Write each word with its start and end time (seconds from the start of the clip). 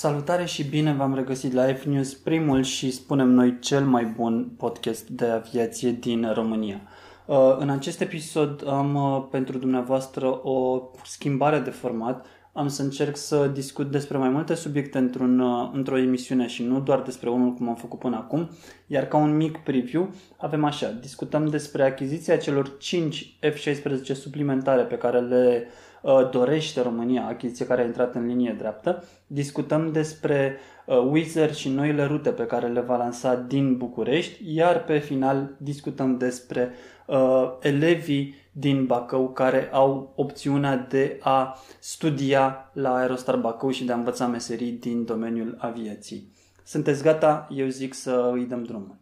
salutare 0.00 0.44
și 0.44 0.64
bine 0.64 0.92
v-am 0.92 1.14
regăsit 1.14 1.52
la 1.52 1.74
F-News, 1.74 2.14
primul 2.14 2.62
și 2.62 2.90
spunem 2.90 3.28
noi 3.28 3.58
cel 3.58 3.84
mai 3.84 4.04
bun 4.04 4.50
podcast 4.56 5.08
de 5.08 5.24
aviație 5.26 5.90
din 5.90 6.32
România. 6.34 6.80
Uh, 7.26 7.56
în 7.58 7.70
acest 7.70 8.00
episod 8.00 8.68
am 8.68 8.94
uh, 8.94 9.26
pentru 9.30 9.58
dumneavoastră 9.58 10.46
o 10.46 10.82
schimbare 11.04 11.58
de 11.58 11.70
format. 11.70 12.26
Am 12.52 12.68
să 12.68 12.82
încerc 12.82 13.16
să 13.16 13.46
discut 13.46 13.90
despre 13.90 14.18
mai 14.18 14.28
multe 14.28 14.54
subiecte 14.54 14.98
într-un, 14.98 15.38
uh, 15.38 15.70
într-o 15.72 15.98
emisiune 15.98 16.46
și 16.46 16.62
nu 16.62 16.80
doar 16.80 17.00
despre 17.00 17.30
unul 17.30 17.54
cum 17.54 17.68
am 17.68 17.74
făcut 17.74 17.98
până 17.98 18.16
acum. 18.16 18.50
Iar 18.86 19.04
ca 19.04 19.16
un 19.16 19.36
mic 19.36 19.58
preview 19.58 20.14
avem 20.36 20.64
așa, 20.64 20.90
discutăm 20.90 21.46
despre 21.46 21.82
achiziția 21.82 22.36
celor 22.36 22.76
5 22.78 23.36
F-16 23.42 24.02
suplimentare 24.12 24.82
pe 24.82 24.94
care 24.98 25.20
le 25.20 25.66
uh, 26.02 26.30
dorește 26.30 26.82
România, 26.82 27.26
achiziție 27.26 27.66
care 27.66 27.82
a 27.82 27.84
intrat 27.84 28.14
în 28.14 28.26
linie 28.26 28.54
dreaptă. 28.58 29.04
Discutăm 29.26 29.92
despre 29.92 30.56
uh, 30.86 30.98
Wizard 31.10 31.54
și 31.54 31.68
noile 31.68 32.04
rute 32.04 32.30
pe 32.30 32.46
care 32.46 32.66
le 32.66 32.80
va 32.80 32.96
lansa 32.96 33.34
din 33.34 33.76
București, 33.76 34.54
iar 34.54 34.84
pe 34.84 34.98
final 34.98 35.50
discutăm 35.58 36.16
despre 36.16 36.70
uh, 37.06 37.52
elevii 37.60 38.34
din 38.52 38.86
Bacău 38.86 39.32
care 39.32 39.68
au 39.72 40.12
opțiunea 40.16 40.76
de 40.76 41.18
a 41.22 41.58
studia 41.78 42.70
la 42.72 42.94
Aerostar 42.94 43.36
Bacău 43.36 43.70
și 43.70 43.84
de 43.84 43.92
a 43.92 43.96
învăța 43.96 44.26
meserii 44.26 44.72
din 44.72 45.04
domeniul 45.04 45.56
aviației. 45.58 46.32
Sunteți 46.64 47.02
gata? 47.02 47.48
Eu 47.50 47.68
zic 47.68 47.94
să 47.94 48.30
îi 48.32 48.46
dăm 48.46 48.64
drumul. 48.64 48.98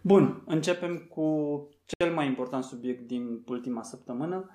Bun, 0.00 0.42
începem 0.46 0.96
cu 0.96 1.24
cel 1.84 2.14
mai 2.14 2.26
important 2.26 2.64
subiect 2.64 3.06
din 3.06 3.42
ultima 3.46 3.82
săptămână. 3.82 4.50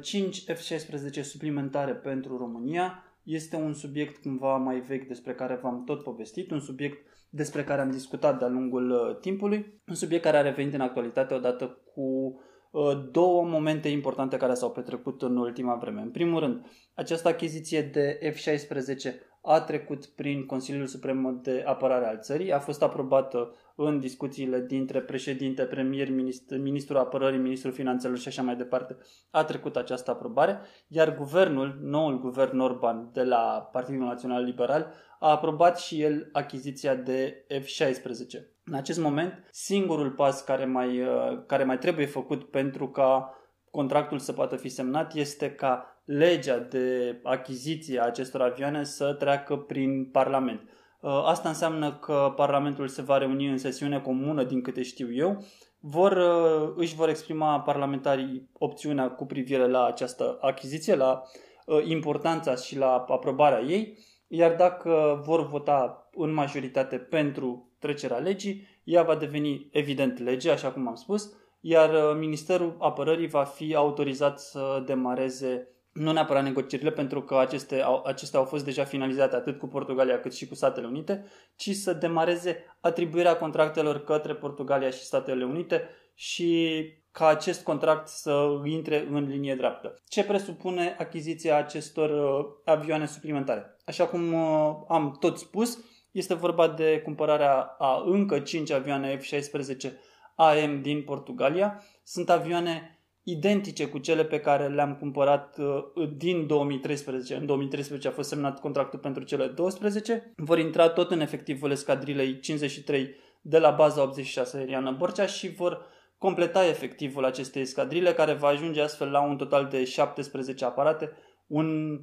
5 0.00 0.36
uh, 0.36 0.54
F-16 0.54 1.22
suplimentare 1.22 1.92
pentru 1.92 2.36
România. 2.36 3.04
Este 3.22 3.56
un 3.56 3.74
subiect 3.74 4.22
cumva 4.22 4.56
mai 4.56 4.80
vechi 4.80 5.08
despre 5.08 5.34
care 5.34 5.58
v-am 5.62 5.84
tot 5.84 6.02
povestit, 6.02 6.50
un 6.50 6.60
subiect 6.60 7.06
despre 7.30 7.64
care 7.64 7.80
am 7.80 7.90
discutat 7.90 8.38
de-a 8.38 8.48
lungul 8.48 8.90
uh, 8.90 9.18
timpului, 9.20 9.80
un 9.88 9.94
subiect 9.94 10.22
care 10.22 10.36
a 10.36 10.42
revenit 10.42 10.74
în 10.74 10.80
actualitate 10.80 11.34
odată 11.34 11.78
cu 11.94 12.40
uh, 12.70 13.08
două 13.12 13.44
momente 13.44 13.88
importante 13.88 14.36
care 14.36 14.54
s-au 14.54 14.70
petrecut 14.70 15.22
în 15.22 15.36
ultima 15.36 15.74
vreme. 15.74 16.00
În 16.00 16.10
primul 16.10 16.40
rând, 16.40 16.66
această 16.94 17.28
achiziție 17.28 17.82
de 17.82 18.18
F-16 18.32 19.14
a 19.48 19.60
trecut 19.60 20.06
prin 20.06 20.46
Consiliul 20.46 20.86
Suprem 20.86 21.40
de 21.42 21.62
Apărare 21.66 22.06
al 22.06 22.18
țării, 22.18 22.52
a 22.52 22.58
fost 22.58 22.82
aprobată 22.82 23.54
în 23.74 24.00
discuțiile 24.00 24.60
dintre 24.60 25.00
președinte, 25.00 25.62
premier, 25.62 26.10
ministru, 26.10 26.56
ministrul 26.56 26.98
apărării, 26.98 27.38
ministrul 27.38 27.72
finanțelor 27.72 28.18
și 28.18 28.28
așa 28.28 28.42
mai 28.42 28.56
departe, 28.56 28.96
a 29.30 29.44
trecut 29.44 29.76
această 29.76 30.10
aprobare, 30.10 30.60
iar 30.88 31.16
guvernul, 31.16 31.78
noul 31.80 32.20
guvern 32.20 32.58
Orban 32.58 33.10
de 33.12 33.22
la 33.22 33.68
Partidul 33.72 34.06
Național 34.06 34.44
Liberal, 34.44 34.92
a 35.18 35.30
aprobat 35.30 35.78
și 35.78 36.02
el 36.02 36.28
achiziția 36.32 36.94
de 36.94 37.46
F-16. 37.48 38.56
În 38.64 38.74
acest 38.74 38.98
moment, 38.98 39.48
singurul 39.50 40.10
pas 40.10 40.44
care 40.44 40.64
mai, 40.64 41.00
uh, 41.00 41.44
care 41.46 41.64
mai 41.64 41.78
trebuie 41.78 42.06
făcut 42.06 42.50
pentru 42.50 42.88
ca 42.88 43.34
contractul 43.70 44.18
să 44.18 44.32
poată 44.32 44.56
fi 44.56 44.68
semnat 44.68 45.14
este 45.14 45.50
ca 45.50 45.95
legea 46.06 46.58
de 46.58 47.18
achiziție 47.22 48.00
a 48.00 48.04
acestor 48.04 48.40
avioane 48.40 48.84
să 48.84 49.12
treacă 49.12 49.56
prin 49.56 50.04
Parlament. 50.04 50.60
Uh, 51.00 51.22
asta 51.24 51.48
înseamnă 51.48 51.92
că 51.94 52.32
Parlamentul 52.36 52.88
se 52.88 53.02
va 53.02 53.18
reuni 53.18 53.48
în 53.48 53.58
sesiune 53.58 54.00
comună, 54.00 54.44
din 54.44 54.62
câte 54.62 54.82
știu 54.82 55.14
eu. 55.14 55.44
Vor, 55.80 56.12
uh, 56.12 56.72
își 56.76 56.94
vor 56.94 57.08
exprima 57.08 57.60
parlamentarii 57.60 58.50
opțiunea 58.52 59.10
cu 59.10 59.26
privire 59.26 59.66
la 59.66 59.84
această 59.84 60.38
achiziție, 60.40 60.94
la 60.94 61.22
uh, 61.66 61.84
importanța 61.84 62.54
și 62.54 62.78
la 62.78 63.04
aprobarea 63.08 63.60
ei, 63.60 63.98
iar 64.28 64.54
dacă 64.54 65.22
vor 65.24 65.46
vota 65.46 66.08
în 66.12 66.32
majoritate 66.32 66.96
pentru 66.96 67.70
trecerea 67.78 68.18
legii, 68.18 68.66
ea 68.84 69.02
va 69.02 69.16
deveni 69.16 69.68
evident 69.72 70.18
lege, 70.18 70.50
așa 70.50 70.70
cum 70.70 70.88
am 70.88 70.94
spus, 70.94 71.32
iar 71.60 72.16
Ministerul 72.18 72.76
Apărării 72.78 73.28
va 73.28 73.44
fi 73.44 73.74
autorizat 73.74 74.40
să 74.40 74.82
demareze 74.86 75.75
nu 75.96 76.12
neapărat 76.12 76.42
negocierile, 76.42 76.90
pentru 76.90 77.22
că 77.22 77.38
aceste, 77.38 77.84
acestea 78.04 78.38
au 78.38 78.44
fost 78.44 78.64
deja 78.64 78.84
finalizate 78.84 79.36
atât 79.36 79.58
cu 79.58 79.66
Portugalia 79.66 80.20
cât 80.20 80.34
și 80.34 80.46
cu 80.46 80.54
Statele 80.54 80.86
Unite, 80.86 81.24
ci 81.56 81.70
să 81.70 81.92
demareze 81.92 82.64
atribuirea 82.80 83.36
contractelor 83.36 84.04
către 84.04 84.34
Portugalia 84.34 84.90
și 84.90 85.04
Statele 85.04 85.44
Unite 85.44 85.88
și 86.14 86.82
ca 87.10 87.26
acest 87.26 87.62
contract 87.62 88.08
să 88.08 88.60
intre 88.64 89.06
în 89.10 89.24
linie 89.28 89.54
dreaptă. 89.54 89.94
Ce 90.08 90.24
presupune 90.24 90.96
achiziția 90.98 91.56
acestor 91.56 92.10
uh, 92.10 92.46
avioane 92.64 93.06
suplimentare? 93.06 93.76
Așa 93.84 94.06
cum 94.06 94.32
uh, 94.32 94.76
am 94.88 95.16
tot 95.20 95.38
spus, 95.38 95.78
este 96.10 96.34
vorba 96.34 96.68
de 96.68 97.00
cumpărarea 97.04 97.60
a 97.78 98.02
încă 98.06 98.38
5 98.38 98.70
avioane 98.70 99.18
F-16 99.18 99.92
AM 100.34 100.82
din 100.82 101.02
Portugalia. 101.02 101.82
Sunt 102.02 102.30
avioane 102.30 102.95
identice 103.28 103.88
cu 103.88 103.98
cele 103.98 104.24
pe 104.24 104.40
care 104.40 104.68
le-am 104.68 104.94
cumpărat 104.94 105.58
uh, 105.58 106.08
din 106.16 106.46
2013. 106.46 107.34
În 107.34 107.46
2013 107.46 108.08
a 108.08 108.10
fost 108.10 108.28
semnat 108.28 108.60
contractul 108.60 108.98
pentru 108.98 109.22
cele 109.22 109.46
12. 109.46 110.32
Vor 110.36 110.58
intra 110.58 110.88
tot 110.88 111.10
în 111.10 111.20
efectivul 111.20 111.70
escadrilei 111.70 112.40
53 112.40 113.14
de 113.40 113.58
la 113.58 113.70
baza 113.70 114.02
86 114.02 114.56
aeriană 114.56 114.90
Borcea 114.90 115.26
și 115.26 115.48
vor 115.48 115.86
completa 116.18 116.66
efectivul 116.66 117.24
acestei 117.24 117.62
escadrile 117.62 118.12
care 118.12 118.32
va 118.32 118.48
ajunge 118.48 118.82
astfel 118.82 119.10
la 119.10 119.20
un 119.20 119.36
total 119.36 119.68
de 119.70 119.84
17 119.84 120.64
aparate, 120.64 121.10
un 121.46 122.00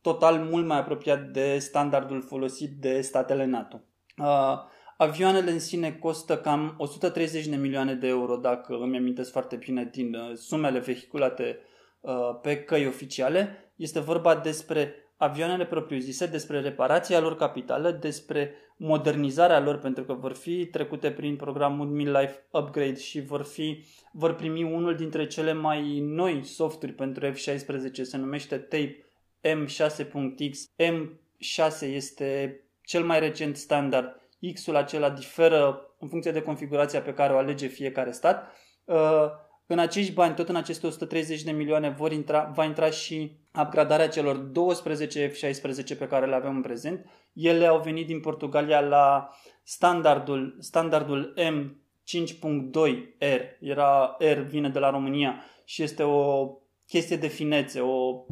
total 0.00 0.38
mult 0.38 0.66
mai 0.66 0.78
apropiat 0.78 1.20
de 1.20 1.58
standardul 1.58 2.22
folosit 2.22 2.70
de 2.70 3.00
statele 3.00 3.44
NATO. 3.44 3.80
Uh, 4.16 4.58
Avioanele 5.02 5.50
în 5.50 5.58
sine 5.58 5.92
costă 5.92 6.36
cam 6.36 6.74
130 6.78 7.46
de 7.46 7.56
milioane 7.56 7.94
de 7.94 8.06
euro, 8.06 8.36
dacă 8.36 8.74
îmi 8.74 8.96
amintesc 8.96 9.30
foarte 9.30 9.56
bine 9.56 9.88
din 9.92 10.14
uh, 10.14 10.36
sumele 10.36 10.78
vehiculate 10.78 11.58
uh, 12.00 12.12
pe 12.42 12.64
căi 12.64 12.86
oficiale. 12.86 13.72
Este 13.76 14.00
vorba 14.00 14.36
despre 14.36 14.94
avioanele 15.16 15.66
propriu-zise, 15.66 16.26
despre 16.26 16.60
reparația 16.60 17.20
lor 17.20 17.36
capitală, 17.36 17.90
despre 17.90 18.54
modernizarea 18.76 19.60
lor, 19.60 19.78
pentru 19.78 20.04
că 20.04 20.12
vor 20.12 20.32
fi 20.32 20.66
trecute 20.66 21.10
prin 21.10 21.36
programul 21.36 21.86
Midlife 21.86 22.46
Upgrade 22.50 22.98
și 22.98 23.20
vor, 23.20 23.42
fi, 23.42 23.84
vor 24.12 24.34
primi 24.34 24.62
unul 24.62 24.94
dintre 24.94 25.26
cele 25.26 25.52
mai 25.52 25.98
noi 26.00 26.44
softuri 26.44 26.92
pentru 26.92 27.26
F-16, 27.30 27.92
se 28.02 28.16
numește 28.16 28.56
Tape 28.56 29.04
M6.X. 29.42 30.70
M6 30.76 31.80
este 31.80 32.60
cel 32.84 33.04
mai 33.04 33.20
recent 33.20 33.56
standard 33.56 34.20
X-ul 34.54 34.76
acela 34.76 35.10
diferă 35.10 35.94
în 35.98 36.08
funcție 36.08 36.30
de 36.30 36.42
configurația 36.42 37.02
pe 37.02 37.14
care 37.14 37.32
o 37.32 37.36
alege 37.36 37.66
fiecare 37.66 38.10
stat. 38.10 38.52
Uh, 38.84 39.26
în 39.66 39.78
acești 39.78 40.12
bani, 40.12 40.34
tot 40.34 40.48
în 40.48 40.56
aceste 40.56 40.86
130 40.86 41.42
de 41.42 41.50
milioane, 41.50 41.88
vor 41.88 42.12
intra, 42.12 42.50
va 42.54 42.64
intra 42.64 42.90
și 42.90 43.36
upgradarea 43.60 44.08
celor 44.08 44.36
12 44.36 45.30
F-16 45.30 45.98
pe 45.98 46.06
care 46.06 46.26
le 46.26 46.34
avem 46.34 46.56
în 46.56 46.62
prezent. 46.62 47.06
Ele 47.32 47.66
au 47.66 47.80
venit 47.80 48.06
din 48.06 48.20
Portugalia 48.20 48.80
la 48.80 49.28
standardul, 49.62 50.56
standardul 50.60 51.34
M5.2R. 51.36 53.58
Era 53.60 54.16
R, 54.18 54.38
vine 54.38 54.68
de 54.68 54.78
la 54.78 54.90
România 54.90 55.44
și 55.64 55.82
este 55.82 56.02
o 56.02 56.50
chestie 56.86 57.16
de 57.16 57.28
finețe, 57.28 57.80
o 57.80 58.24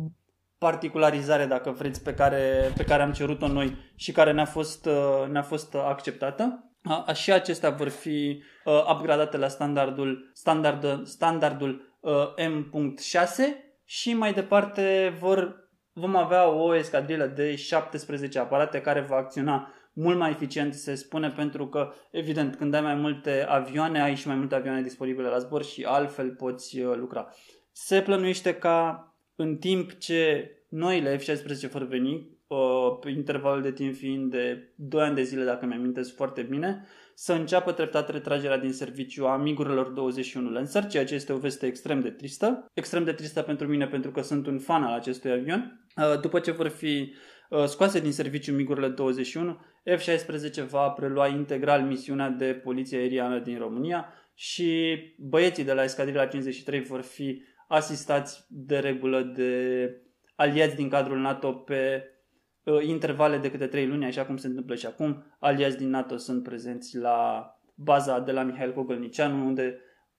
particularizare, 0.60 1.44
dacă 1.44 1.70
vreți, 1.70 2.02
pe 2.02 2.14
care, 2.14 2.72
pe 2.76 2.84
care 2.84 3.02
am 3.02 3.12
cerut-o 3.12 3.48
noi 3.48 3.76
și 3.96 4.12
care 4.12 4.32
ne-a 4.32 4.44
fost, 4.44 4.86
uh, 4.86 5.28
ne-a 5.28 5.42
fost 5.42 5.74
acceptată. 5.74 6.64
Și 7.12 7.32
acestea 7.32 7.70
vor 7.70 7.88
fi 7.88 8.42
uh, 8.64 8.92
upgradate 8.92 9.36
la 9.36 9.48
standardul, 9.48 10.30
standard, 10.34 11.06
standardul 11.06 11.98
uh, 12.00 12.12
M.6 12.48 13.42
și 13.84 14.14
mai 14.14 14.32
departe 14.32 15.16
vor, 15.18 15.68
vom 15.92 16.16
avea 16.16 16.48
o 16.48 16.74
escadrilă 16.74 17.26
de 17.26 17.56
17 17.56 18.38
aparate 18.38 18.80
care 18.80 19.00
va 19.00 19.16
acționa 19.16 19.72
mult 19.92 20.18
mai 20.18 20.30
eficient, 20.30 20.74
se 20.74 20.94
spune, 20.94 21.30
pentru 21.30 21.68
că, 21.68 21.92
evident, 22.10 22.56
când 22.56 22.74
ai 22.74 22.80
mai 22.80 22.94
multe 22.94 23.44
avioane, 23.48 24.02
ai 24.02 24.14
și 24.14 24.26
mai 24.26 24.36
multe 24.36 24.54
avioane 24.54 24.82
disponibile 24.82 25.28
la 25.28 25.38
zbor 25.38 25.64
și 25.64 25.84
altfel 25.84 26.30
poți 26.30 26.80
lucra. 26.80 27.28
Se 27.72 28.02
plănuiește 28.02 28.54
ca 28.54 29.04
în 29.40 29.56
timp 29.56 29.92
ce 29.98 30.50
noile 30.68 31.16
F-16 31.16 31.70
vor 31.70 31.86
veni, 31.86 32.28
uh, 32.46 32.98
pe 33.00 33.10
intervalul 33.10 33.62
de 33.62 33.72
timp 33.72 33.94
fiind 33.94 34.30
de 34.30 34.72
2 34.74 35.02
ani 35.02 35.14
de 35.14 35.22
zile, 35.22 35.44
dacă 35.44 35.66
mi 35.66 35.74
amintesc 35.74 36.14
foarte 36.14 36.42
bine, 36.42 36.86
să 37.14 37.32
înceapă 37.32 37.72
treptat 37.72 38.10
retragerea 38.10 38.58
din 38.58 38.72
serviciu 38.72 39.26
a 39.26 39.36
migurilor 39.36 39.88
21 39.88 40.50
Lancer, 40.50 40.86
ceea 40.86 41.04
ce 41.04 41.14
este 41.14 41.32
o 41.32 41.36
veste 41.38 41.66
extrem 41.66 42.00
de 42.00 42.10
tristă. 42.10 42.66
Extrem 42.74 43.04
de 43.04 43.12
tristă 43.12 43.42
pentru 43.42 43.66
mine 43.66 43.86
pentru 43.86 44.10
că 44.10 44.22
sunt 44.22 44.46
un 44.46 44.58
fan 44.58 44.82
al 44.82 44.94
acestui 44.94 45.30
avion. 45.30 45.86
Uh, 45.96 46.20
după 46.20 46.40
ce 46.40 46.50
vor 46.50 46.68
fi 46.68 47.12
uh, 47.50 47.64
scoase 47.64 48.00
din 48.00 48.12
serviciu 48.12 48.52
migurile 48.52 48.88
21, 48.88 49.60
F-16 49.96 50.68
va 50.68 50.88
prelua 50.88 51.26
integral 51.26 51.82
misiunea 51.82 52.28
de 52.28 52.60
poliție 52.64 52.98
aeriană 52.98 53.38
din 53.38 53.58
România 53.58 54.12
și 54.34 54.98
băieții 55.18 55.64
de 55.64 55.72
la 55.72 55.82
Escadrila 55.82 56.26
53 56.26 56.80
vor 56.80 57.00
fi 57.00 57.42
asistați 57.70 58.44
de 58.48 58.78
regulă 58.78 59.22
de 59.22 59.52
aliați 60.34 60.76
din 60.76 60.88
cadrul 60.88 61.18
NATO 61.18 61.52
pe 61.52 62.04
uh, 62.62 62.84
intervale 62.86 63.38
de 63.38 63.50
câte 63.50 63.66
3 63.66 63.86
luni, 63.86 64.04
așa 64.04 64.24
cum 64.24 64.36
se 64.36 64.46
întâmplă 64.46 64.74
și 64.74 64.86
acum. 64.86 65.24
Aliați 65.38 65.76
din 65.76 65.88
NATO 65.88 66.16
sunt 66.16 66.42
prezenți 66.42 66.96
la 66.96 67.50
baza 67.74 68.20
de 68.20 68.32
la 68.32 68.42
Mihail 68.42 68.72
Cogălnicianu, 68.72 69.46
unde 69.46 69.78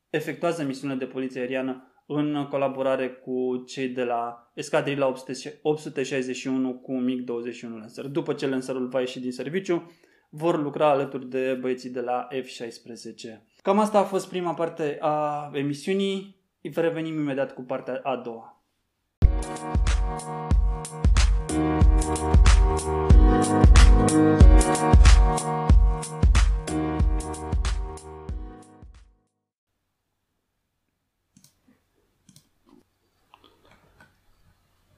efectuează 0.10 0.64
misiunea 0.64 0.96
de 0.96 1.06
poliție 1.06 1.42
aeriană 1.42 2.04
în 2.08 2.48
colaborare 2.50 3.10
cu 3.10 3.64
cei 3.68 3.88
de 3.88 4.04
la 4.04 4.52
Escadrila 4.54 5.14
861 5.62 6.74
cu 6.74 6.94
MiG-21 6.94 7.80
Lancer. 7.80 8.06
După 8.06 8.34
ce 8.34 8.48
Lancerul 8.48 8.88
va 8.88 9.00
ieși 9.00 9.20
din 9.20 9.32
serviciu, 9.32 9.92
vor 10.30 10.62
lucra 10.62 10.90
alături 10.90 11.30
de 11.30 11.58
băieții 11.62 11.90
de 11.90 12.02
la 12.02 12.28
F-16. 12.32 13.42
Cam 13.62 13.80
asta 13.80 14.00
a 14.00 14.04
fost 14.04 14.30
prima 14.30 14.54
parte 14.54 14.98
a 15.00 15.50
emisiunii. 15.54 16.41
Revenim 16.62 17.20
imediat 17.20 17.54
cu 17.54 17.62
partea 17.62 18.00
a 18.04 18.16
doua. 18.16 18.56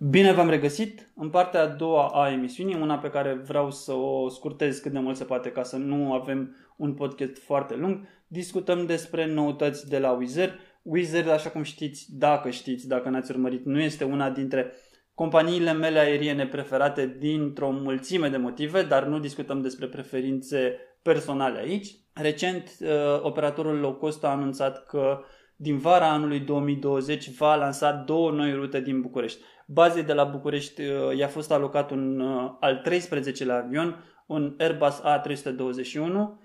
Bine 0.09 0.33
v-am 0.33 0.50
regăsit 0.50 1.12
în 1.16 1.30
partea 1.30 1.62
a 1.62 1.68
doua 1.68 2.07
a 2.07 2.31
emisiunii, 2.31 2.75
una 2.75 2.98
pe 2.98 3.09
care 3.09 3.33
vreau 3.33 3.71
să 3.71 3.94
o 3.94 4.30
scurtez 4.30 4.80
cât 4.80 4.92
de 4.92 5.00
mult 5.00 5.18
se 5.18 5.24
poate 5.24 5.51
ca 5.51 5.63
să 5.63 5.77
nu 5.77 6.13
avem 6.13 6.56
un 6.77 6.94
podcast 6.94 7.38
foarte 7.38 7.75
lung. 7.75 8.07
Discutăm 8.27 8.86
despre 8.86 9.25
noutăți 9.25 9.89
de 9.89 10.00
la 10.00 10.12
Wizard. 10.12 10.59
Wizard, 10.83 11.30
așa 11.30 11.50
cum 11.50 11.63
știți, 11.63 12.06
dacă 12.18 12.50
știți, 12.50 12.88
dacă 12.88 13.09
n-ați 13.09 13.31
urmărit, 13.31 13.65
nu 13.65 13.80
este 13.80 14.03
una 14.03 14.30
dintre 14.30 14.74
companiile 15.13 15.74
mele 15.74 16.00
aeriene 16.00 16.47
preferate 16.47 17.15
dintr-o 17.19 17.71
mulțime 17.71 18.30
de 18.30 18.38
motive, 18.38 18.83
dar 18.83 19.06
nu 19.06 19.19
discutăm 19.19 19.62
despre 19.62 19.88
preferințe 19.88 20.77
personale 21.01 21.59
aici. 21.59 21.95
Recent, 22.13 22.71
uh, 22.80 22.88
operatorul 23.21 23.80
low 23.80 23.94
cost 23.94 24.24
a 24.24 24.27
anunțat 24.27 24.85
că 24.85 25.24
din 25.56 25.77
vara 25.77 26.09
anului 26.12 26.39
2020 26.39 27.35
va 27.35 27.56
lansa 27.56 27.91
două 27.91 28.31
noi 28.31 28.53
rute 28.53 28.81
din 28.81 29.01
București. 29.01 29.41
Bazei 29.68 30.03
de 30.03 30.13
la 30.13 30.24
București 30.24 30.81
uh, 30.81 31.18
i-a 31.18 31.27
fost 31.27 31.51
alocat 31.51 31.91
un 31.91 32.19
uh, 32.19 32.51
al 32.59 32.81
13-lea 32.88 33.63
avion, 33.63 34.03
un 34.27 34.56
Airbus 34.59 35.01
A321, 35.01 36.41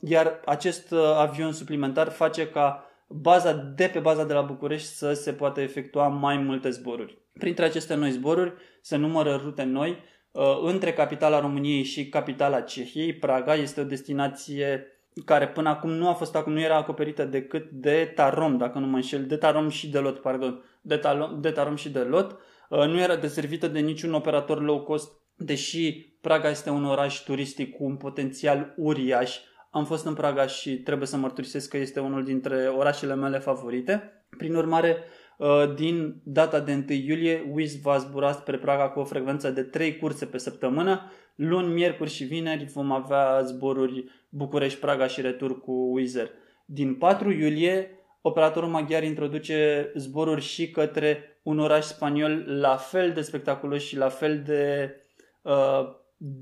iar 0.00 0.40
acest 0.44 0.94
avion 1.16 1.52
suplimentar 1.52 2.08
face 2.08 2.48
ca 2.48 2.89
baza 3.12 3.52
de 3.52 3.90
pe 3.92 3.98
baza 3.98 4.24
de 4.24 4.32
la 4.32 4.40
București 4.40 4.88
să 4.88 5.12
se 5.12 5.32
poată 5.32 5.60
efectua 5.60 6.08
mai 6.08 6.36
multe 6.36 6.70
zboruri. 6.70 7.18
Printre 7.38 7.64
aceste 7.64 7.94
noi 7.94 8.10
zboruri 8.10 8.52
se 8.80 8.96
numără 8.96 9.40
rute 9.42 9.62
noi 9.62 9.98
uh, 10.30 10.60
între 10.62 10.92
capitala 10.92 11.40
României 11.40 11.82
și 11.82 12.08
capitala 12.08 12.60
Cehiei. 12.60 13.14
Praga 13.14 13.54
este 13.54 13.80
o 13.80 13.84
destinație 13.84 14.86
care 15.24 15.48
până 15.48 15.68
acum 15.68 15.90
nu 15.90 16.08
a 16.08 16.12
fost 16.12 16.36
acum, 16.36 16.52
nu 16.52 16.60
era 16.60 16.76
acoperită 16.76 17.24
decât 17.24 17.70
de 17.70 18.12
Tarom, 18.14 18.56
dacă 18.56 18.78
nu 18.78 18.86
mă 18.86 18.96
înșel, 18.96 19.26
de 19.26 19.36
Tarom 19.36 19.68
și 19.68 19.88
de 19.88 19.98
Lot, 19.98 20.20
pardon, 20.20 20.62
de, 20.80 20.96
Talom, 20.96 21.40
de 21.40 21.50
Tarom 21.50 21.76
și 21.76 21.90
de 21.90 21.98
Lot. 21.98 22.38
Uh, 22.68 22.86
nu 22.86 23.00
era 23.00 23.16
deservită 23.16 23.68
de 23.68 23.78
niciun 23.78 24.14
operator 24.14 24.62
low 24.62 24.80
cost, 24.82 25.12
deși 25.36 26.08
Praga 26.20 26.50
este 26.50 26.70
un 26.70 26.84
oraș 26.84 27.18
turistic 27.18 27.76
cu 27.76 27.84
un 27.84 27.96
potențial 27.96 28.74
uriaș. 28.76 29.38
Am 29.70 29.84
fost 29.84 30.06
în 30.06 30.14
Praga 30.14 30.46
și 30.46 30.78
trebuie 30.78 31.06
să 31.06 31.16
mărturisesc 31.16 31.68
că 31.68 31.76
este 31.76 32.00
unul 32.00 32.24
dintre 32.24 32.68
orașele 32.68 33.14
mele 33.14 33.38
favorite. 33.38 34.24
Prin 34.36 34.54
urmare, 34.54 35.04
Uh, 35.40 35.74
din 35.74 36.20
data 36.24 36.60
de 36.60 36.72
1 36.72 36.84
iulie, 36.88 37.50
Wizz 37.52 37.80
va 37.80 37.96
zbura 37.98 38.32
spre 38.32 38.58
Praga 38.58 38.88
cu 38.88 39.00
o 39.00 39.04
frecvență 39.04 39.50
de 39.50 39.62
3 39.62 39.96
curse 39.96 40.26
pe 40.26 40.38
săptămână. 40.38 41.10
Luni, 41.34 41.72
miercuri 41.72 42.10
și 42.10 42.24
vineri 42.24 42.64
vom 42.64 42.92
avea 42.92 43.42
zboruri 43.42 44.04
București, 44.28 44.78
Praga 44.78 45.06
și 45.06 45.20
retur 45.20 45.60
cu 45.60 45.72
Wizz 45.92 46.16
Air. 46.16 46.30
Din 46.64 46.94
4 46.94 47.30
iulie, 47.30 47.90
operatorul 48.20 48.68
maghiar 48.68 49.02
introduce 49.02 49.90
zboruri 49.96 50.40
și 50.40 50.70
către 50.70 51.40
un 51.42 51.58
oraș 51.58 51.84
spaniol 51.84 52.44
la 52.60 52.76
fel 52.76 53.12
de 53.12 53.20
spectaculos 53.20 53.82
și 53.82 53.96
la 53.96 54.08
fel 54.08 54.42
de 54.42 54.94
uh, 55.42 55.88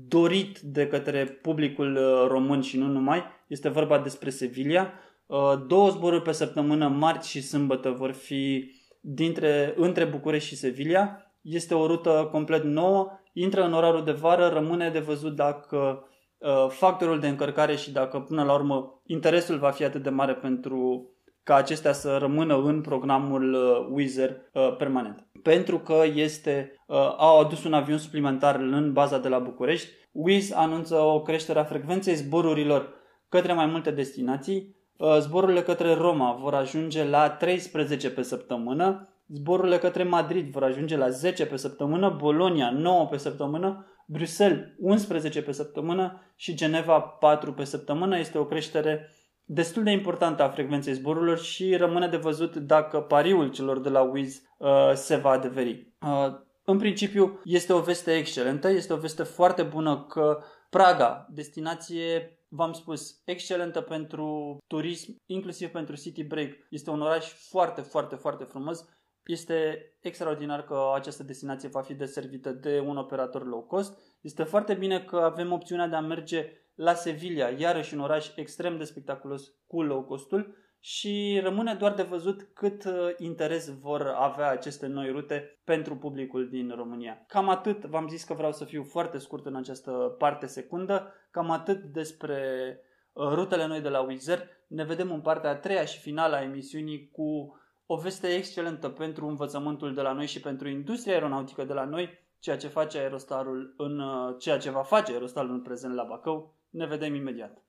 dorit 0.07 0.59
de 0.59 0.87
către 0.87 1.25
publicul 1.25 1.95
uh, 1.95 2.27
român 2.27 2.61
și 2.61 2.77
nu 2.77 2.87
numai. 2.87 3.23
Este 3.47 3.69
vorba 3.69 3.99
despre 3.99 4.29
Sevilla. 4.29 4.93
Uh, 5.25 5.53
două 5.67 5.89
zboruri 5.89 6.21
pe 6.21 6.31
săptămână, 6.31 6.87
marți 6.87 7.29
și 7.29 7.41
sâmbătă, 7.41 7.89
vor 7.89 8.11
fi 8.11 8.71
dintre, 8.99 9.73
între 9.77 10.05
București 10.05 10.47
și 10.47 10.55
Sevilla. 10.55 11.31
Este 11.41 11.73
o 11.73 11.87
rută 11.87 12.29
complet 12.31 12.63
nouă, 12.63 13.19
intră 13.33 13.63
în 13.63 13.73
orarul 13.73 14.03
de 14.03 14.11
vară, 14.11 14.47
rămâne 14.47 14.89
de 14.89 14.99
văzut 14.99 15.35
dacă 15.35 16.07
uh, 16.37 16.67
factorul 16.69 17.19
de 17.19 17.27
încărcare 17.27 17.75
și 17.75 17.91
dacă 17.91 18.19
până 18.19 18.43
la 18.43 18.53
urmă 18.53 19.01
interesul 19.05 19.57
va 19.57 19.71
fi 19.71 19.83
atât 19.83 20.03
de 20.03 20.09
mare 20.09 20.33
pentru 20.33 21.09
ca 21.43 21.55
acestea 21.55 21.91
să 21.91 22.17
rămână 22.17 22.57
în 22.57 22.81
programul 22.81 23.53
uh, 23.53 23.87
Wizard 23.91 24.49
uh, 24.53 24.75
permanent. 24.77 25.27
Pentru 25.43 25.79
că 25.79 26.03
este, 26.15 26.73
uh, 26.87 26.97
au 27.17 27.39
adus 27.39 27.63
un 27.63 27.73
avion 27.73 27.97
suplimentar 27.97 28.55
în 28.55 28.93
baza 28.93 29.17
de 29.17 29.27
la 29.27 29.39
București, 29.39 29.89
Wiz 30.11 30.51
anunță 30.51 30.95
o 30.95 31.21
creștere 31.21 31.59
a 31.59 31.63
frecvenței 31.63 32.15
zborurilor 32.15 32.93
către 33.29 33.53
mai 33.53 33.65
multe 33.65 33.91
destinații, 33.91 34.77
Uh, 34.99 35.17
zborurile 35.19 35.61
către 35.61 35.93
Roma 35.93 36.37
vor 36.41 36.53
ajunge 36.53 37.03
la 37.03 37.29
13 37.29 38.11
pe 38.11 38.21
săptămână, 38.21 39.09
zborurile 39.27 39.77
către 39.77 40.03
Madrid 40.03 40.51
vor 40.51 40.63
ajunge 40.63 40.97
la 40.97 41.09
10 41.09 41.45
pe 41.45 41.55
săptămână, 41.55 42.09
Bolonia 42.09 42.71
9 42.71 43.05
pe 43.05 43.17
săptămână, 43.17 43.85
Bruxelles 44.07 44.65
11 44.79 45.41
pe 45.41 45.51
săptămână. 45.51 46.21
Și 46.35 46.55
Geneva 46.55 46.99
4 46.99 47.53
pe 47.53 47.63
săptămână. 47.63 48.17
Este 48.17 48.37
o 48.37 48.45
creștere 48.45 49.09
destul 49.51 49.83
de 49.83 49.91
importantă 49.91 50.43
a 50.43 50.49
frecvenței 50.49 50.93
zborurilor 50.93 51.39
și 51.39 51.75
rămâne 51.75 52.07
de 52.07 52.17
văzut 52.17 52.55
dacă 52.55 53.01
pariul 53.01 53.51
celor 53.51 53.79
de 53.79 53.89
la 53.89 54.01
Wiz 54.01 54.41
uh, 54.57 54.91
se 54.93 55.15
va 55.15 55.29
adeveri. 55.29 55.93
Uh, 56.01 56.35
în 56.63 56.77
principiu 56.77 57.41
este 57.43 57.73
o 57.73 57.79
veste 57.79 58.17
excelentă, 58.17 58.69
este 58.69 58.93
o 58.93 58.97
veste 58.97 59.23
foarte 59.23 59.63
bună 59.63 60.05
că 60.09 60.43
Praga, 60.69 61.27
destinație 61.29 62.39
v-am 62.47 62.73
spus, 62.73 63.21
excelentă 63.25 63.81
pentru 63.81 64.57
turism, 64.67 65.15
inclusiv 65.25 65.69
pentru 65.69 65.95
city 65.95 66.23
break. 66.23 66.49
Este 66.69 66.89
un 66.89 67.01
oraș 67.01 67.33
foarte, 67.49 67.81
foarte, 67.81 68.15
foarte 68.15 68.43
frumos. 68.43 68.85
Este 69.25 69.85
extraordinar 69.99 70.63
că 70.63 70.91
această 70.95 71.23
destinație 71.23 71.69
va 71.69 71.81
fi 71.81 71.93
deservită 71.93 72.51
de 72.51 72.79
un 72.79 72.97
operator 72.97 73.47
low 73.47 73.61
cost. 73.61 73.99
Este 74.21 74.43
foarte 74.43 74.73
bine 74.73 74.99
că 74.99 75.15
avem 75.17 75.51
opțiunea 75.51 75.87
de 75.87 75.95
a 75.95 76.01
merge 76.01 76.53
la 76.75 76.93
Sevilla, 76.93 77.47
iarăși 77.49 77.93
un 77.93 77.99
oraș 77.99 78.31
extrem 78.35 78.77
de 78.77 78.83
spectaculos 78.83 79.53
cu 79.67 79.81
low 79.81 80.03
costul 80.03 80.55
și 80.79 81.39
rămâne 81.43 81.73
doar 81.73 81.93
de 81.93 82.03
văzut 82.03 82.49
cât 82.53 82.85
uh, 82.85 82.93
interes 83.17 83.79
vor 83.79 84.13
avea 84.17 84.49
aceste 84.49 84.87
noi 84.87 85.11
rute 85.11 85.59
pentru 85.63 85.97
publicul 85.97 86.49
din 86.49 86.73
România. 86.75 87.23
Cam 87.27 87.49
atât, 87.49 87.85
v-am 87.85 88.07
zis 88.07 88.23
că 88.23 88.33
vreau 88.33 88.51
să 88.51 88.65
fiu 88.65 88.83
foarte 88.83 89.17
scurt 89.17 89.45
în 89.45 89.55
această 89.55 89.91
parte 90.17 90.45
secundă, 90.45 91.13
cam 91.31 91.51
atât 91.51 91.83
despre 91.83 92.39
uh, 93.13 93.27
rutele 93.33 93.67
noi 93.67 93.81
de 93.81 93.89
la 93.89 93.99
Wizard. 93.99 94.47
Ne 94.67 94.83
vedem 94.83 95.11
în 95.11 95.21
partea 95.21 95.49
a 95.49 95.55
treia 95.55 95.85
și 95.85 95.99
finală 95.99 96.35
a 96.35 96.43
emisiunii 96.43 97.09
cu 97.11 97.57
o 97.85 97.95
veste 97.95 98.27
excelentă 98.27 98.89
pentru 98.89 99.27
învățământul 99.27 99.93
de 99.93 100.01
la 100.01 100.13
noi 100.13 100.25
și 100.25 100.39
pentru 100.39 100.67
industria 100.67 101.13
aeronautică 101.13 101.63
de 101.63 101.73
la 101.73 101.85
noi, 101.85 102.28
ceea 102.39 102.57
ce 102.57 102.67
face 102.67 102.97
Aerostarul 102.97 103.73
în 103.77 103.99
uh, 103.99 104.35
ceea 104.39 104.57
ce 104.57 104.69
va 104.69 104.83
face 104.83 105.11
Aerostarul 105.11 105.51
în 105.51 105.61
prezent 105.61 105.93
la 105.93 106.03
Bacău. 106.03 106.53
Ne 106.69 106.85
vedem 106.85 107.15
imediat. 107.15 107.63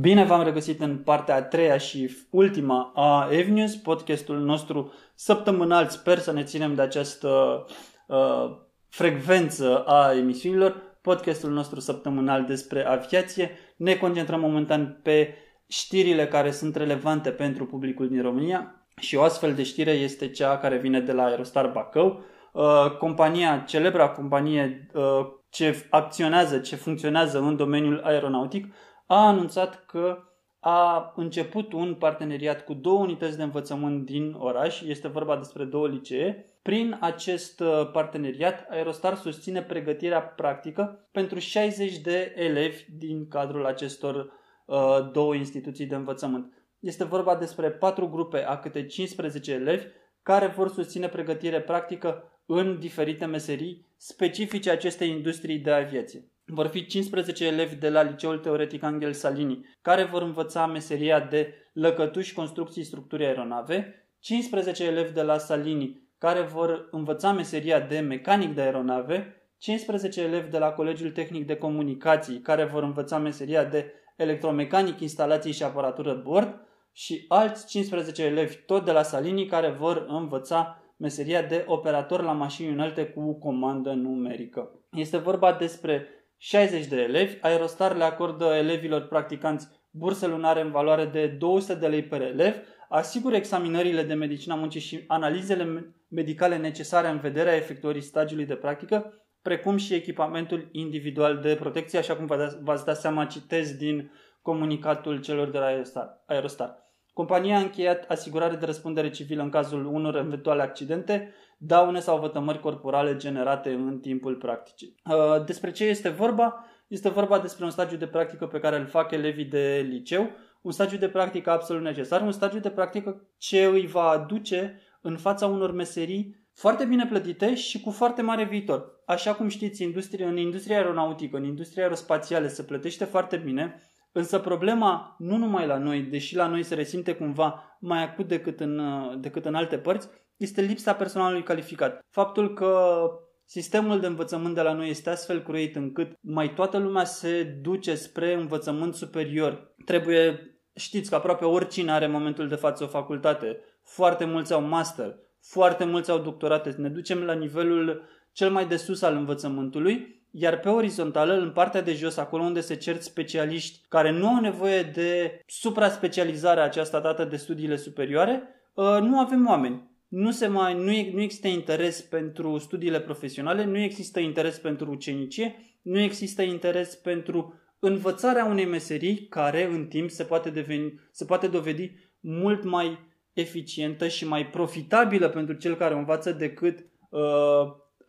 Bine 0.00 0.24
v-am 0.24 0.42
regăsit 0.42 0.80
în 0.80 0.96
partea 0.96 1.34
a 1.34 1.42
treia 1.42 1.78
și 1.78 2.16
ultima 2.30 2.92
a 2.94 3.28
Evnews, 3.30 3.74
podcastul 3.76 4.38
nostru 4.38 4.92
săptămânal. 5.14 5.86
Sper 5.86 6.18
să 6.18 6.32
ne 6.32 6.42
ținem 6.42 6.74
de 6.74 6.82
această 6.82 7.64
uh, 8.06 8.56
frecvență 8.88 9.84
a 9.86 10.14
emisiunilor. 10.14 10.96
Podcastul 11.02 11.50
nostru 11.50 11.80
săptămânal 11.80 12.44
despre 12.44 12.86
aviație. 12.86 13.50
Ne 13.76 13.94
concentrăm 13.94 14.40
momentan 14.40 15.00
pe 15.02 15.34
știrile 15.68 16.26
care 16.26 16.50
sunt 16.50 16.76
relevante 16.76 17.30
pentru 17.30 17.66
publicul 17.66 18.08
din 18.08 18.22
România 18.22 18.86
și 18.96 19.16
o 19.16 19.22
astfel 19.22 19.54
de 19.54 19.62
știre 19.62 19.92
este 19.92 20.28
cea 20.28 20.58
care 20.58 20.76
vine 20.76 21.00
de 21.00 21.12
la 21.12 21.24
Aerostar 21.24 21.66
Bacău, 21.66 22.24
uh, 22.52 22.96
compania, 22.98 23.64
celebra 23.66 24.08
companie 24.08 24.90
uh, 24.94 25.02
ce 25.50 25.86
acționează, 25.90 26.58
ce 26.58 26.76
funcționează 26.76 27.38
în 27.38 27.56
domeniul 27.56 28.00
aeronautic, 28.04 28.74
a 29.08 29.26
anunțat 29.26 29.84
că 29.86 30.22
a 30.60 31.12
început 31.16 31.72
un 31.72 31.94
parteneriat 31.94 32.64
cu 32.64 32.74
două 32.74 32.98
unități 32.98 33.36
de 33.36 33.42
învățământ 33.42 34.04
din 34.04 34.34
oraș, 34.38 34.80
este 34.80 35.08
vorba 35.08 35.36
despre 35.36 35.64
două 35.64 35.88
licee. 35.88 36.44
Prin 36.62 36.96
acest 37.00 37.60
uh, 37.60 37.90
parteneriat, 37.92 38.66
Aerostar 38.70 39.16
susține 39.16 39.62
pregătirea 39.62 40.20
practică 40.20 41.08
pentru 41.12 41.38
60 41.38 41.98
de 41.98 42.34
elevi 42.36 42.84
din 42.98 43.28
cadrul 43.28 43.66
acestor 43.66 44.32
uh, 44.64 45.10
două 45.12 45.34
instituții 45.34 45.86
de 45.86 45.94
învățământ. 45.94 46.52
Este 46.78 47.04
vorba 47.04 47.36
despre 47.36 47.70
patru 47.70 48.08
grupe 48.08 48.44
a 48.44 48.58
câte 48.58 48.86
15 48.86 49.52
elevi 49.52 49.84
care 50.22 50.46
vor 50.46 50.68
susține 50.68 51.08
pregătire 51.08 51.60
practică 51.60 52.40
în 52.46 52.78
diferite 52.78 53.24
meserii 53.24 53.86
specifice 53.96 54.70
acestei 54.70 55.10
industrii 55.10 55.58
de 55.58 55.70
aviație. 55.70 56.28
Vor 56.50 56.66
fi 56.66 56.86
15 56.86 57.46
elevi 57.46 57.74
de 57.74 57.90
la 57.90 58.02
Liceul 58.02 58.38
Teoretic 58.38 58.82
Angel 58.82 59.12
Salini 59.12 59.66
care 59.82 60.04
vor 60.04 60.22
învăța 60.22 60.66
meseria 60.66 61.20
de 61.20 61.54
lăcătuși 61.72 62.34
construcții 62.34 62.82
structuri 62.82 63.24
aeronave, 63.24 64.08
15 64.18 64.84
elevi 64.84 65.12
de 65.12 65.22
la 65.22 65.38
Salini 65.38 66.02
care 66.18 66.40
vor 66.40 66.88
învăța 66.90 67.32
meseria 67.32 67.80
de 67.80 67.98
mecanic 67.98 68.54
de 68.54 68.60
aeronave, 68.60 69.42
15 69.58 70.22
elevi 70.22 70.50
de 70.50 70.58
la 70.58 70.70
Colegiul 70.70 71.10
Tehnic 71.10 71.46
de 71.46 71.56
Comunicații 71.56 72.40
care 72.40 72.64
vor 72.64 72.82
învăța 72.82 73.18
meseria 73.18 73.64
de 73.64 73.92
electromecanic, 74.16 75.00
instalații 75.00 75.52
și 75.52 75.62
aparatură 75.62 76.14
bord 76.14 76.60
și 76.92 77.24
alți 77.28 77.66
15 77.66 78.22
elevi 78.22 78.56
tot 78.56 78.84
de 78.84 78.92
la 78.92 79.02
Salini 79.02 79.46
care 79.46 79.70
vor 79.70 80.06
învăța 80.08 80.82
meseria 80.96 81.42
de 81.42 81.64
operator 81.66 82.22
la 82.22 82.32
mașini 82.32 82.72
înalte 82.72 83.06
cu 83.06 83.38
comandă 83.38 83.92
numerică. 83.92 84.70
Este 84.90 85.16
vorba 85.16 85.52
despre 85.52 86.06
60 86.38 86.86
de 86.86 86.96
elevi. 87.00 87.38
Aerostar 87.40 87.96
le 87.96 88.04
acordă 88.04 88.44
elevilor 88.44 89.06
practicanți 89.06 89.68
burse 89.90 90.26
lunare 90.26 90.60
în 90.60 90.70
valoare 90.70 91.04
de 91.04 91.26
200 91.26 91.74
de 91.74 91.86
lei 91.86 92.02
per 92.02 92.20
elev, 92.20 92.54
asigură 92.88 93.36
examinările 93.36 94.02
de 94.02 94.14
medicina 94.14 94.54
muncii 94.54 94.80
și 94.80 95.04
analizele 95.06 95.94
medicale 96.08 96.56
necesare 96.56 97.08
în 97.08 97.18
vederea 97.18 97.56
efectuării 97.56 98.00
stagiului 98.00 98.46
de 98.46 98.54
practică, 98.54 99.12
precum 99.42 99.76
și 99.76 99.94
echipamentul 99.94 100.68
individual 100.72 101.38
de 101.38 101.54
protecție, 101.54 101.98
așa 101.98 102.16
cum 102.16 102.26
v-ați 102.62 102.84
dat 102.84 102.96
seama, 102.96 103.24
citez 103.24 103.72
din 103.72 104.10
comunicatul 104.42 105.20
celor 105.20 105.50
de 105.50 105.58
la 105.58 105.64
Aerostar. 105.64 106.22
Aerostar. 106.26 106.87
Compania 107.18 107.56
a 107.56 107.60
încheiat 107.60 108.04
asigurare 108.10 108.56
de 108.56 108.66
răspundere 108.66 109.10
civilă 109.10 109.42
în 109.42 109.50
cazul 109.50 109.86
unor 109.86 110.16
eventuale 110.16 110.62
accidente, 110.62 111.34
daune 111.56 112.00
sau 112.00 112.18
vătămări 112.18 112.60
corporale 112.60 113.16
generate 113.16 113.70
în 113.70 113.98
timpul 113.98 114.34
practicii. 114.34 114.94
Uh, 115.04 115.44
despre 115.44 115.70
ce 115.70 115.84
este 115.84 116.08
vorba? 116.08 116.64
Este 116.88 117.08
vorba 117.08 117.38
despre 117.38 117.64
un 117.64 117.70
stagiu 117.70 117.96
de 117.96 118.06
practică 118.06 118.46
pe 118.46 118.58
care 118.58 118.76
îl 118.76 118.86
fac 118.86 119.10
elevii 119.10 119.44
de 119.44 119.86
liceu, 119.88 120.30
un 120.62 120.72
stagiu 120.72 120.96
de 120.96 121.08
practică 121.08 121.50
absolut 121.50 121.82
necesar, 121.82 122.20
un 122.20 122.32
stagiu 122.32 122.58
de 122.58 122.70
practică 122.70 123.28
ce 123.38 123.64
îi 123.64 123.86
va 123.86 124.08
aduce 124.08 124.80
în 125.00 125.16
fața 125.16 125.46
unor 125.46 125.72
meserii 125.72 126.36
foarte 126.54 126.84
bine 126.84 127.06
plătite 127.06 127.54
și 127.54 127.80
cu 127.80 127.90
foarte 127.90 128.22
mare 128.22 128.44
viitor. 128.44 129.02
Așa 129.06 129.34
cum 129.34 129.48
știți, 129.48 129.82
industrie, 129.82 130.24
în 130.24 130.36
industria 130.36 130.76
aeronautică, 130.76 131.36
în 131.36 131.44
industria 131.44 131.82
aerospațială 131.82 132.46
se 132.46 132.62
plătește 132.62 133.04
foarte 133.04 133.36
bine, 133.36 133.82
Însă 134.12 134.38
problema, 134.38 135.16
nu 135.18 135.36
numai 135.36 135.66
la 135.66 135.78
noi, 135.78 136.02
deși 136.02 136.36
la 136.36 136.46
noi 136.46 136.62
se 136.62 136.74
resimte 136.74 137.14
cumva 137.14 137.76
mai 137.80 138.02
acut 138.02 138.28
decât 138.28 138.60
în, 138.60 138.80
decât 139.20 139.44
în 139.44 139.54
alte 139.54 139.78
părți, 139.78 140.08
este 140.36 140.60
lipsa 140.60 140.94
personalului 140.94 141.42
calificat. 141.42 142.04
Faptul 142.10 142.52
că 142.54 143.00
sistemul 143.44 144.00
de 144.00 144.06
învățământ 144.06 144.54
de 144.54 144.62
la 144.62 144.72
noi 144.72 144.88
este 144.88 145.10
astfel 145.10 145.42
croit 145.42 145.76
încât 145.76 146.12
mai 146.20 146.54
toată 146.54 146.78
lumea 146.78 147.04
se 147.04 147.42
duce 147.42 147.94
spre 147.94 148.34
învățământ 148.34 148.94
superior. 148.94 149.74
Trebuie, 149.84 150.40
știți 150.74 151.10
că 151.10 151.16
aproape 151.16 151.44
oricine 151.44 151.92
are 151.92 152.04
în 152.04 152.10
momentul 152.10 152.48
de 152.48 152.54
față 152.54 152.84
o 152.84 152.86
facultate. 152.86 153.60
Foarte 153.82 154.24
mulți 154.24 154.52
au 154.52 154.62
master, 154.62 155.14
foarte 155.40 155.84
mulți 155.84 156.10
au 156.10 156.18
doctorate. 156.18 156.74
Ne 156.76 156.88
ducem 156.88 157.22
la 157.22 157.32
nivelul 157.32 158.02
cel 158.32 158.50
mai 158.50 158.66
de 158.66 158.76
sus 158.76 159.02
al 159.02 159.14
învățământului 159.14 160.17
iar 160.40 160.58
pe 160.58 160.68
orizontală, 160.68 161.32
în 161.32 161.50
partea 161.50 161.82
de 161.82 161.92
jos, 161.92 162.16
acolo 162.16 162.42
unde 162.42 162.60
se 162.60 162.74
cer 162.74 163.00
specialiști 163.00 163.80
care 163.88 164.10
nu 164.10 164.26
au 164.26 164.40
nevoie 164.40 164.82
de 164.82 165.40
supra-specializarea 165.46 166.64
aceasta 166.64 167.00
dată 167.00 167.24
de 167.24 167.36
studiile 167.36 167.76
superioare, 167.76 168.42
ă, 168.76 168.98
nu 168.98 169.18
avem 169.18 169.46
oameni. 169.46 169.90
Nu, 170.08 170.30
se 170.30 170.46
mai, 170.46 170.74
nu, 170.74 171.14
nu 171.14 171.20
există 171.20 171.48
interes 171.48 172.00
pentru 172.00 172.58
studiile 172.58 173.00
profesionale, 173.00 173.64
nu 173.64 173.78
există 173.78 174.20
interes 174.20 174.58
pentru 174.58 174.90
ucenicie, 174.90 175.56
nu 175.82 175.98
există 175.98 176.42
interes 176.42 176.94
pentru 176.94 177.54
învățarea 177.78 178.44
unei 178.44 178.66
meserii 178.66 179.26
care 179.26 179.64
în 179.64 179.86
timp 179.86 180.10
se 180.10 180.24
poate, 180.24 180.50
deveni, 180.50 181.00
se 181.10 181.24
poate 181.24 181.46
dovedi 181.46 181.92
mult 182.20 182.64
mai 182.64 182.98
eficientă 183.32 184.08
și 184.08 184.26
mai 184.26 184.46
profitabilă 184.46 185.28
pentru 185.28 185.54
cel 185.54 185.74
care 185.76 185.94
învață 185.94 186.32
decât 186.32 186.86
uh, 187.10 187.20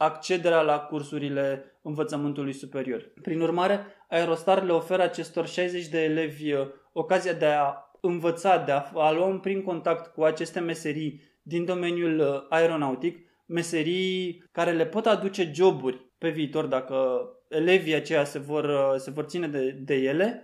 accederea 0.02 0.62
la 0.62 0.80
cursurile 0.80 1.64
învățământului 1.82 2.54
superior. 2.54 3.12
Prin 3.22 3.42
urmare, 3.42 3.86
Aerostar 4.10 4.64
le 4.64 4.72
oferă 4.72 5.02
acestor 5.02 5.48
60 5.48 5.88
de 5.88 6.04
elevi 6.04 6.54
uh, 6.54 6.68
ocazia 6.94 7.34
de 7.34 7.46
a 7.46 7.74
învăța, 8.02 8.58
de 8.58 8.72
a, 8.72 8.92
a 8.94 9.12
lua 9.12 9.26
un 9.26 9.40
prim 9.40 9.62
contact 9.62 10.14
cu 10.14 10.24
aceste 10.24 10.60
meserii 10.60 11.22
din 11.42 11.66
domeniul 11.66 12.20
uh, 12.20 12.46
aeronautic, 12.50 13.18
meserii 13.46 14.44
care 14.52 14.72
le 14.72 14.86
pot 14.86 15.06
aduce 15.06 15.52
joburi 15.54 16.12
pe 16.18 16.30
viitor 16.30 16.66
dacă 16.66 17.22
elevii 17.50 17.94
aceia 17.94 18.24
se 18.24 18.40
vor, 18.40 18.64
uh, 18.64 18.94
se 18.98 19.12
vor 19.12 19.24
ține 19.24 19.48
de, 19.48 19.70
de 19.72 19.96
ele 19.96 20.44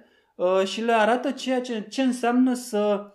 și 0.65 0.81
le 0.81 0.91
arată 0.91 1.31
ceea 1.31 1.62
ce, 1.62 1.81
ce 1.89 2.01
înseamnă 2.01 2.53
să 2.53 3.12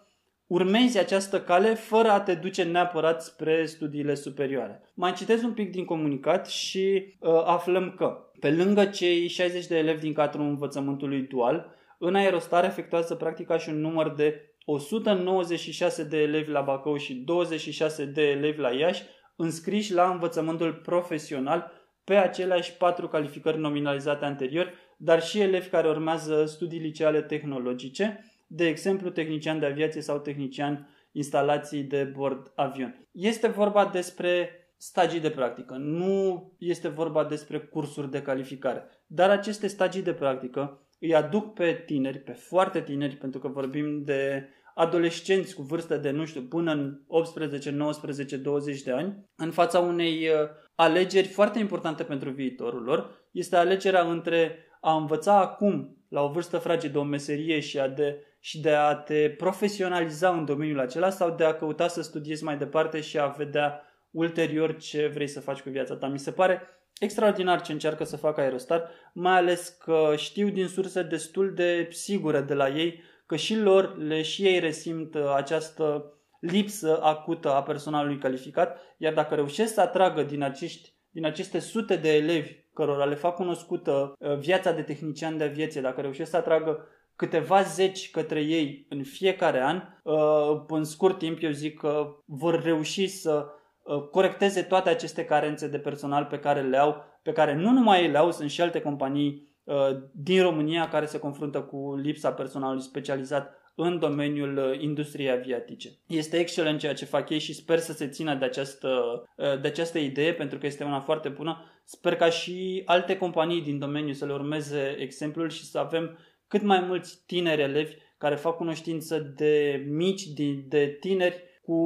urmezi 0.50 0.98
această 0.98 1.40
cale 1.40 1.74
fără 1.74 2.10
a 2.10 2.20
te 2.20 2.34
duce 2.34 2.62
neapărat 2.62 3.22
spre 3.22 3.66
studiile 3.66 4.14
superioare. 4.14 4.80
Mai 4.94 5.12
citez 5.12 5.42
un 5.42 5.52
pic 5.52 5.70
din 5.70 5.84
comunicat 5.84 6.48
și 6.48 7.14
uh, 7.18 7.42
aflăm 7.44 7.94
că, 7.96 8.30
pe 8.40 8.50
lângă 8.50 8.84
cei 8.84 9.28
60 9.28 9.66
de 9.66 9.78
elevi 9.78 10.00
din 10.00 10.12
cadrul 10.12 10.44
învățământului 10.44 11.20
dual, 11.22 11.74
în 11.98 12.14
Aerostar 12.14 12.64
efectuează 12.64 13.14
practica 13.14 13.58
și 13.58 13.68
un 13.68 13.80
număr 13.80 14.14
de 14.14 14.54
196 14.64 16.04
de 16.04 16.16
elevi 16.16 16.50
la 16.50 16.60
Bacău 16.60 16.96
și 16.96 17.14
26 17.14 18.04
de 18.04 18.22
elevi 18.22 18.60
la 18.60 18.70
Iași, 18.70 19.02
înscriși 19.36 19.92
la 19.92 20.10
învățământul 20.10 20.72
profesional 20.72 21.72
pe 22.04 22.14
aceleași 22.14 22.72
patru 22.72 23.08
calificări 23.08 23.58
nominalizate 23.58 24.24
anterior, 24.24 24.72
dar 24.96 25.22
și 25.22 25.40
elevi 25.40 25.68
care 25.68 25.88
urmează 25.88 26.44
studii 26.44 26.80
liceale 26.80 27.22
tehnologice, 27.22 28.24
de 28.52 28.66
exemplu 28.66 29.10
tehnician 29.10 29.58
de 29.58 29.66
aviație 29.66 30.00
sau 30.00 30.18
tehnician 30.18 30.88
instalații 31.12 31.82
de 31.82 32.04
bord 32.04 32.52
avion. 32.54 33.06
Este 33.10 33.48
vorba 33.48 33.86
despre 33.86 34.50
stagii 34.76 35.20
de 35.20 35.30
practică, 35.30 35.74
nu 35.74 36.52
este 36.58 36.88
vorba 36.88 37.24
despre 37.24 37.58
cursuri 37.58 38.10
de 38.10 38.22
calificare.16 38.22 39.30
aceste 39.30 39.66
stagii 39.66 40.02
de 40.02 40.12
practică 40.12 40.86
îi 40.98 41.14
aduc 41.14 41.54
pe 41.54 41.82
tineri, 41.86 42.18
pe 42.18 42.32
foarte 42.32 42.80
tineri, 42.80 43.16
pentru 43.16 43.40
că 43.40 43.48
vorbim 43.48 44.02
de 44.04 44.48
adolescenți 44.74 45.54
cu 45.54 45.62
vârstă 45.62 45.96
de, 45.96 46.10
nu 46.10 46.24
știu, 46.24 46.42
până 46.42 46.72
în 46.72 47.00
18, 47.06 47.70
19, 47.70 48.36
20 48.36 48.82
de 48.82 48.90
ani, 48.90 49.24
în 49.36 49.50
fața 49.50 49.78
unei 49.78 50.28
uh, 50.28 50.48
alegeri 50.74 51.26
foarte 51.26 51.58
importante 51.58 52.02
pentru 52.02 52.30
viitorul 52.30 52.82
lor. 52.82 53.28
Este 53.32 53.56
alegerea 53.56 54.02
între 54.02 54.58
a 54.80 54.96
învăța 54.96 55.40
acum, 55.40 55.96
la 56.08 56.22
o 56.22 56.28
vârstă 56.28 56.58
fragedă, 56.58 56.98
o 56.98 57.02
meserie 57.02 57.60
și 57.60 57.78
a 57.78 57.88
de 57.88 58.24
și 58.40 58.60
de 58.60 58.70
a 58.70 58.94
te 58.94 59.30
profesionaliza 59.30 60.30
în 60.30 60.44
domeniul 60.44 60.80
acela 60.80 61.10
sau 61.10 61.30
de 61.30 61.44
a 61.44 61.54
căuta 61.54 61.88
să 61.88 62.02
studiezi 62.02 62.44
mai 62.44 62.56
departe 62.56 63.00
și 63.00 63.18
a 63.18 63.26
vedea 63.26 63.82
ulterior 64.10 64.76
ce 64.76 65.06
vrei 65.06 65.28
să 65.28 65.40
faci 65.40 65.60
cu 65.60 65.68
viața 65.68 65.96
ta. 65.96 66.06
Mi 66.06 66.18
se 66.18 66.32
pare 66.32 66.62
extraordinar 66.98 67.60
ce 67.60 67.72
încearcă 67.72 68.04
să 68.04 68.16
facă 68.16 68.40
Aerostar, 68.40 68.90
mai 69.12 69.36
ales 69.36 69.68
că 69.68 70.12
știu 70.16 70.48
din 70.48 70.68
surse 70.68 71.02
destul 71.02 71.54
de 71.54 71.88
sigure 71.90 72.40
de 72.40 72.54
la 72.54 72.68
ei 72.68 73.02
că 73.26 73.36
și 73.36 73.56
lor, 73.56 73.96
le 73.96 74.22
și 74.22 74.46
ei 74.46 74.58
resimt 74.58 75.14
uh, 75.14 75.32
această 75.36 76.12
lipsă 76.40 77.02
acută 77.02 77.52
a 77.52 77.62
personalului 77.62 78.18
calificat, 78.18 78.78
iar 78.96 79.12
dacă 79.12 79.34
reușesc 79.34 79.74
să 79.74 79.80
atragă 79.80 80.22
din, 80.22 80.42
acești, 80.42 80.94
din 81.10 81.26
aceste 81.26 81.58
sute 81.58 81.96
de 81.96 82.16
elevi 82.16 82.54
cărora 82.74 83.04
le 83.04 83.14
fac 83.14 83.34
cunoscută 83.34 84.14
uh, 84.18 84.38
viața 84.38 84.72
de 84.72 84.82
tehnician 84.82 85.36
de 85.36 85.44
aviație, 85.44 85.80
dacă 85.80 86.00
reușesc 86.00 86.30
să 86.30 86.36
atragă 86.36 86.86
câteva 87.20 87.62
zeci 87.62 88.10
către 88.10 88.40
ei 88.40 88.86
în 88.88 89.02
fiecare 89.02 89.60
an, 89.60 89.82
uh, 90.02 90.62
în 90.68 90.84
scurt 90.84 91.18
timp 91.18 91.42
eu 91.42 91.50
zic 91.50 91.78
că 91.78 92.16
vor 92.24 92.62
reuși 92.62 93.06
să 93.06 93.46
uh, 93.82 94.02
corecteze 94.10 94.62
toate 94.62 94.88
aceste 94.88 95.24
carențe 95.24 95.68
de 95.68 95.78
personal 95.78 96.24
pe 96.24 96.38
care 96.38 96.60
le 96.62 96.76
au, 96.76 97.04
pe 97.22 97.32
care 97.32 97.54
nu 97.54 97.70
numai 97.70 98.10
le 98.10 98.18
au, 98.18 98.30
sunt 98.30 98.50
și 98.50 98.60
alte 98.60 98.80
companii 98.80 99.48
uh, 99.64 99.74
din 100.12 100.42
România 100.42 100.88
care 100.88 101.06
se 101.06 101.18
confruntă 101.18 101.60
cu 101.60 101.94
lipsa 101.94 102.32
personalului 102.32 102.82
specializat 102.82 103.54
în 103.74 103.98
domeniul 103.98 104.56
uh, 104.56 104.80
industriei 104.80 105.30
aviatice. 105.30 105.88
Este 106.06 106.36
excelent 106.36 106.78
ceea 106.78 106.94
ce 106.94 107.04
fac 107.04 107.30
ei 107.30 107.38
și 107.38 107.54
sper 107.54 107.78
să 107.78 107.92
se 107.92 108.08
țină 108.08 108.34
de 108.34 108.44
această, 108.44 108.88
uh, 109.36 109.60
de 109.60 109.68
această 109.68 109.98
idee 109.98 110.34
pentru 110.34 110.58
că 110.58 110.66
este 110.66 110.84
una 110.84 111.00
foarte 111.00 111.28
bună. 111.28 111.64
Sper 111.84 112.16
ca 112.16 112.30
și 112.30 112.82
alte 112.84 113.16
companii 113.16 113.62
din 113.62 113.78
domeniu 113.78 114.12
să 114.12 114.26
le 114.26 114.32
urmeze 114.32 114.96
exemplul 114.98 115.48
și 115.48 115.64
să 115.64 115.78
avem 115.78 116.18
cât 116.50 116.62
mai 116.62 116.80
mulți 116.80 117.22
tineri 117.26 117.62
elevi 117.62 117.94
care 118.18 118.34
fac 118.34 118.56
cunoștință 118.56 119.18
de 119.36 119.84
mici, 119.88 120.26
de, 120.26 120.64
de 120.68 120.96
tineri 121.00 121.42
cu 121.62 121.78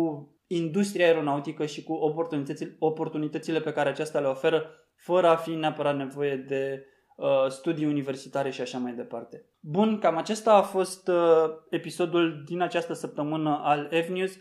industria 0.46 1.06
aeronautică 1.06 1.66
și 1.66 1.82
cu 1.82 1.92
oportunitățile, 1.92 2.76
oportunitățile 2.78 3.60
pe 3.60 3.72
care 3.72 3.88
aceasta 3.88 4.20
le 4.20 4.26
oferă, 4.26 4.70
fără 4.96 5.28
a 5.28 5.36
fi 5.36 5.50
neapărat 5.50 5.96
nevoie 5.96 6.36
de 6.36 6.86
uh, 7.16 7.48
studii 7.48 7.86
universitare 7.86 8.50
și 8.50 8.60
așa 8.60 8.78
mai 8.78 8.92
departe. 8.92 9.44
Bun, 9.60 9.98
cam 9.98 10.16
acesta 10.16 10.54
a 10.54 10.62
fost 10.62 11.08
uh, 11.08 11.50
episodul 11.70 12.42
din 12.46 12.60
această 12.60 12.92
săptămână 12.92 13.60
al 13.62 13.88
F-News. 14.06 14.32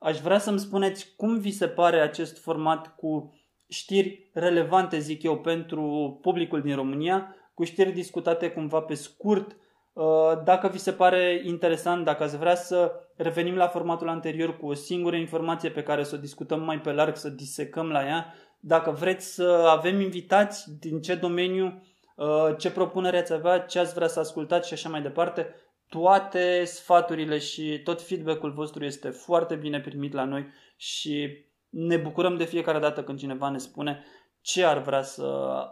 Aș 0.00 0.20
vrea 0.20 0.38
să-mi 0.38 0.58
spuneți 0.58 1.14
cum 1.16 1.38
vi 1.38 1.50
se 1.50 1.68
pare 1.68 2.00
acest 2.00 2.42
format 2.42 2.94
cu 2.96 3.34
știri 3.68 4.30
relevante, 4.34 4.98
zic 4.98 5.22
eu, 5.22 5.38
pentru 5.38 6.18
publicul 6.20 6.60
din 6.60 6.74
România, 6.74 7.36
cu 7.54 7.64
știri 7.64 7.92
discutate 7.92 8.50
cumva 8.50 8.80
pe 8.80 8.94
scurt. 8.94 9.56
Uh, 9.92 10.42
dacă 10.44 10.68
vi 10.68 10.78
se 10.78 10.92
pare 10.92 11.40
interesant, 11.44 12.04
dacă 12.04 12.22
ați 12.22 12.38
vrea 12.38 12.54
să 12.54 12.92
revenim 13.16 13.54
la 13.54 13.68
formatul 13.68 14.08
anterior 14.08 14.56
cu 14.56 14.66
o 14.66 14.74
singură 14.74 15.16
informație 15.16 15.70
pe 15.70 15.82
care 15.82 16.04
să 16.04 16.14
o 16.14 16.18
discutăm 16.18 16.62
mai 16.62 16.80
pe 16.80 16.92
larg, 16.92 17.16
să 17.16 17.28
disecăm 17.28 17.90
la 17.90 18.06
ea, 18.06 18.34
dacă 18.60 18.90
vreți 18.90 19.34
să 19.34 19.66
avem 19.68 20.00
invitați 20.00 20.78
din 20.78 21.00
ce 21.00 21.14
domeniu, 21.14 21.82
uh, 22.16 22.54
ce 22.58 22.70
propunere 22.70 23.18
ați 23.18 23.32
avea, 23.32 23.58
ce 23.58 23.78
ați 23.78 23.94
vrea 23.94 24.08
să 24.08 24.20
ascultați 24.20 24.68
și 24.68 24.74
așa 24.74 24.88
mai 24.88 25.02
departe, 25.02 25.54
toate 25.88 26.64
sfaturile 26.64 27.38
și 27.38 27.80
tot 27.84 28.02
feedback-ul 28.02 28.52
vostru 28.52 28.84
este 28.84 29.08
foarte 29.08 29.54
bine 29.54 29.80
primit 29.80 30.12
la 30.12 30.24
noi 30.24 30.46
și 30.76 31.46
ne 31.68 31.96
bucurăm 31.96 32.36
de 32.36 32.44
fiecare 32.44 32.78
dată 32.78 33.02
când 33.02 33.18
cineva 33.18 33.50
ne 33.50 33.58
spune 33.58 34.04
ce 34.42 34.64
ar 34.64 34.78
vrea 34.78 35.02
să 35.02 35.22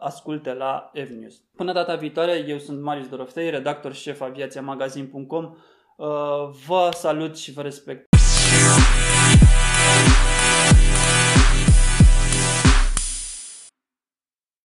asculte 0.00 0.55
la 0.55 0.91
Evnews. 0.93 1.35
Până 1.57 1.73
data 1.73 1.95
viitoare, 1.95 2.45
eu 2.49 2.59
sunt 2.59 2.83
Marius 2.83 3.09
Doroftei, 3.09 3.50
redactor 3.50 3.95
șef 3.95 4.21
aviațiamagazin.com. 4.21 5.45
Uh, 5.97 6.07
vă 6.67 6.89
salut 6.93 7.39
și 7.39 7.53
vă 7.53 7.62
respect. 7.62 8.09